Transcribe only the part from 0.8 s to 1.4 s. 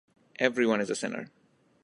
is a sinner